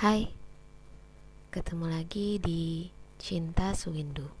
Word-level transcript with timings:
Hai, 0.00 0.32
ketemu 1.52 1.92
lagi 1.92 2.40
di 2.40 2.88
Cinta 3.20 3.76
Suwindu. 3.76 4.32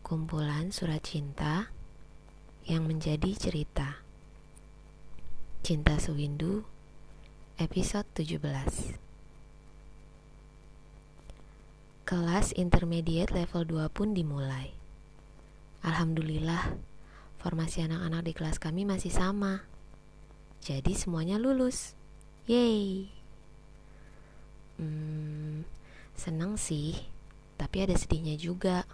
Kumpulan 0.00 0.72
surat 0.72 1.04
cinta 1.04 1.68
yang 2.64 2.88
menjadi 2.88 3.36
cerita. 3.36 4.00
Cinta 5.60 6.00
Suwindu 6.00 6.64
episode 7.60 8.08
17 8.16 8.96
Kelas 12.08 12.56
intermediate 12.56 13.36
level 13.36 13.84
2 13.84 13.92
pun 13.92 14.16
dimulai. 14.16 14.72
Alhamdulillah, 15.84 16.80
formasi 17.44 17.84
anak-anak 17.84 18.24
di 18.24 18.32
kelas 18.32 18.56
kami 18.56 18.88
masih 18.88 19.12
sama. 19.12 19.68
Jadi 20.64 20.96
semuanya 20.96 21.36
lulus. 21.36 21.92
Yeay 22.48 23.17
Hmm, 24.78 25.66
seneng 26.14 26.54
sih, 26.54 26.94
tapi 27.58 27.82
ada 27.82 27.98
sedihnya 27.98 28.38
juga. 28.38 28.86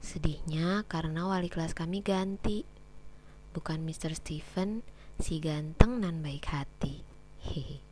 Sedihnya 0.00 0.88
karena 0.88 1.28
wali 1.28 1.52
kelas 1.52 1.76
kami 1.76 2.00
ganti. 2.00 2.64
Bukan 3.52 3.84
Mr. 3.84 4.16
Stephen, 4.16 4.80
si 5.20 5.44
ganteng 5.44 6.00
dan 6.00 6.24
baik 6.24 6.48
hati. 6.48 7.04
Hehe. 7.44 7.84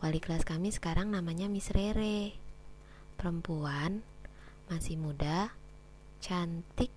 Wali 0.00 0.16
kelas 0.16 0.48
kami 0.48 0.72
sekarang 0.72 1.12
namanya 1.12 1.44
Miss 1.52 1.68
Rere. 1.76 2.32
Perempuan, 3.20 4.00
masih 4.72 4.96
muda, 4.96 5.52
cantik, 6.24 6.88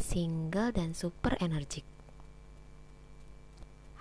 single, 0.00 0.72
dan 0.72 0.96
super 0.96 1.36
energik. 1.44 1.84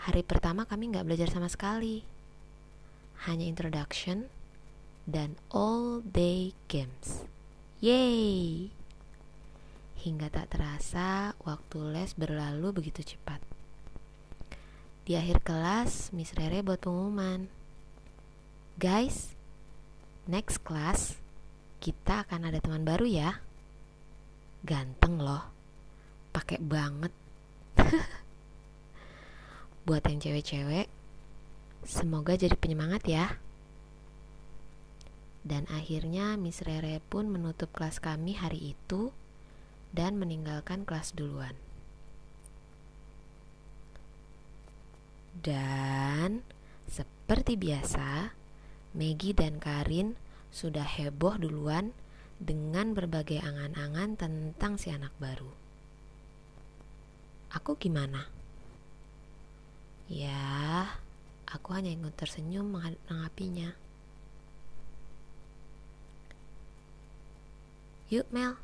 Hari 0.08 0.24
pertama 0.24 0.64
kami 0.64 0.88
nggak 0.96 1.04
belajar 1.04 1.28
sama 1.28 1.52
sekali 1.52 2.19
hanya 3.28 3.44
introduction 3.44 4.32
dan 5.04 5.36
all 5.52 6.00
day 6.06 6.56
games. 6.72 7.28
Yay! 7.84 8.72
Hingga 10.00 10.32
tak 10.32 10.56
terasa 10.56 11.36
waktu 11.44 11.80
les 11.92 12.16
berlalu 12.16 12.72
begitu 12.72 13.04
cepat. 13.04 13.44
Di 15.04 15.18
akhir 15.18 15.44
kelas, 15.44 16.14
Miss 16.16 16.32
Rere 16.38 16.64
buat 16.64 16.80
pengumuman. 16.80 17.50
Guys, 18.80 19.36
next 20.30 20.64
class 20.64 21.20
kita 21.84 22.24
akan 22.24 22.48
ada 22.48 22.64
teman 22.64 22.88
baru 22.88 23.04
ya. 23.10 23.44
Ganteng 24.64 25.20
loh. 25.20 25.44
Pakai 26.32 26.62
banget. 26.62 27.12
buat 29.88 30.06
yang 30.06 30.22
cewek-cewek, 30.22 30.86
Semoga 31.86 32.36
jadi 32.36 32.56
penyemangat 32.56 33.04
ya. 33.08 33.40
Dan 35.44 35.66
akhirnya 35.72 36.36
Miss 36.36 36.60
Rere 36.62 37.00
pun 37.08 37.32
menutup 37.32 37.72
kelas 37.72 38.04
kami 38.04 38.36
hari 38.36 38.76
itu 38.76 39.16
dan 39.96 40.20
meninggalkan 40.20 40.84
kelas 40.84 41.16
duluan. 41.16 41.56
Dan 45.40 46.44
seperti 46.92 47.56
biasa, 47.56 48.36
Maggie 48.92 49.38
dan 49.38 49.62
Karin 49.62 50.20
sudah 50.52 50.84
heboh 50.84 51.40
duluan 51.40 51.96
dengan 52.42 52.92
berbagai 52.92 53.40
angan-angan 53.40 54.20
tentang 54.20 54.76
si 54.76 54.92
anak 54.92 55.16
baru. 55.22 55.48
Aku 57.56 57.80
gimana? 57.80 58.28
Ya, 60.10 60.98
Aku 61.50 61.74
hanya 61.74 61.90
ingin 61.90 62.14
tersenyum 62.14 62.70
menanggapinya. 62.70 63.74
Yuk 68.10 68.30
Mel. 68.30 68.58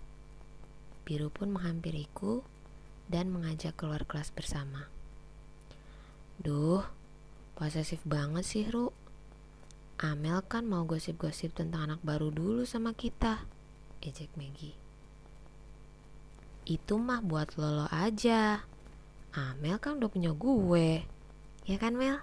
Biru 1.05 1.29
pun 1.29 1.53
menghampiriku 1.53 2.41
dan 3.09 3.29
mengajak 3.29 3.77
keluar 3.77 4.05
kelas 4.05 4.33
bersama. 4.33 4.89
Duh, 6.41 6.81
posesif 7.53 8.01
banget 8.05 8.45
sih 8.45 8.65
Ru. 8.69 8.89
Amel 10.01 10.43
kan 10.43 10.67
mau 10.67 10.83
gosip-gosip 10.83 11.55
tentang 11.55 11.87
anak 11.87 12.01
baru 12.03 12.33
dulu 12.33 12.67
sama 12.67 12.91
kita. 12.91 13.47
Ejek 14.03 14.33
Maggie. 14.35 14.75
Itu 16.65 16.97
mah 16.97 17.21
buat 17.21 17.55
Lolo 17.55 17.85
aja. 17.93 18.65
Amel 19.31 19.77
kan 19.77 20.01
udah 20.01 20.09
punya 20.09 20.33
gue. 20.33 21.05
Ya 21.69 21.77
kan 21.77 21.95
Mel? 21.95 22.19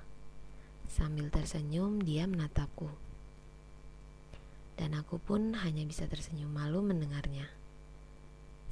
Sambil 0.93 1.33
tersenyum, 1.33 2.05
dia 2.05 2.29
menatapku. 2.29 2.93
Dan 4.77 4.93
aku 4.93 5.17
pun 5.17 5.57
hanya 5.65 5.89
bisa 5.89 6.05
tersenyum 6.05 6.53
malu 6.53 6.85
mendengarnya. 6.85 7.49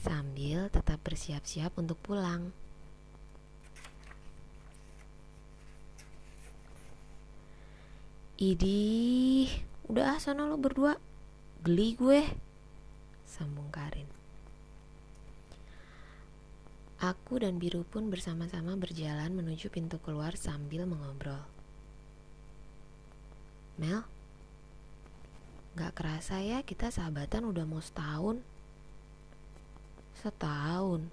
Sambil 0.05 0.69
tetap 0.69 1.01
bersiap-siap 1.01 1.81
untuk 1.81 1.97
pulang. 2.05 2.53
Idih, 8.41 9.49
udah 9.89 10.17
ah 10.17 10.19
sana 10.21 10.45
lo 10.45 10.61
berdua. 10.61 10.97
Geli 11.65 11.97
gue. 11.97 12.25
Sambung 13.25 13.69
Karin. 13.73 14.09
Aku 17.01 17.41
dan 17.41 17.57
Biru 17.57 17.85
pun 17.85 18.13
bersama-sama 18.13 18.77
berjalan 18.77 19.33
menuju 19.33 19.73
pintu 19.73 19.97
keluar 20.01 20.37
sambil 20.37 20.85
mengobrol. 20.85 21.60
Mel, 23.81 24.05
gak 25.73 25.97
kerasa 25.97 26.37
ya 26.45 26.61
kita 26.61 26.93
sahabatan 26.93 27.49
udah 27.49 27.65
mau 27.65 27.81
setahun. 27.81 28.45
Setahun. 30.21 31.09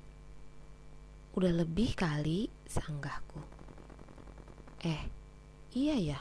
Udah 1.31 1.51
lebih 1.55 1.95
kali 1.95 2.51
sanggahku. 2.67 3.39
Eh, 4.83 4.99
iya 5.71 5.95
ya. 5.95 6.19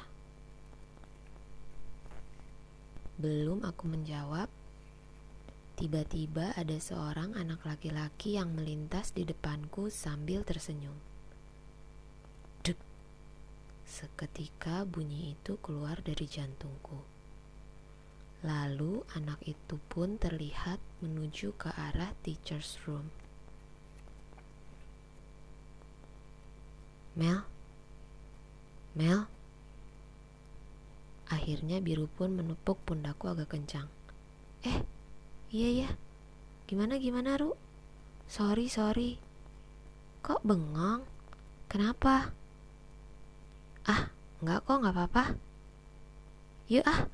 Belum 3.18 3.66
aku 3.66 3.90
menjawab, 3.90 4.46
tiba-tiba 5.74 6.54
ada 6.54 6.78
seorang 6.78 7.34
anak 7.34 7.66
laki-laki 7.66 8.38
yang 8.38 8.54
melintas 8.54 9.10
di 9.10 9.26
depanku 9.26 9.90
sambil 9.90 10.46
tersenyum. 10.46 11.15
Seketika 13.86 14.82
bunyi 14.82 15.38
itu 15.38 15.54
keluar 15.62 16.02
dari 16.02 16.26
jantungku. 16.26 16.98
Lalu 18.42 19.06
anak 19.14 19.38
itu 19.46 19.78
pun 19.86 20.18
terlihat 20.18 20.82
menuju 20.98 21.54
ke 21.54 21.70
arah 21.70 22.10
teacher's 22.26 22.82
room. 22.84 23.14
Mel? 27.16 27.46
Mel? 28.92 29.30
Akhirnya 31.30 31.80
biru 31.80 32.10
pun 32.10 32.34
menepuk 32.36 32.82
pundakku 32.84 33.30
agak 33.30 33.54
kencang. 33.54 33.88
Eh, 34.66 34.82
iya 35.48 35.86
ya. 35.86 35.90
Gimana 36.66 36.98
gimana, 36.98 37.38
Ru? 37.38 37.54
Sorry, 38.26 38.66
sorry. 38.66 39.22
Kok 40.26 40.42
bengong? 40.42 41.06
Kenapa? 41.70 42.34
Ah, 43.86 44.10
enggak 44.42 44.58
kok, 44.66 44.76
enggak 44.82 44.94
apa-apa. 44.94 45.24
Yuk 46.66 46.84
ah, 46.86 47.06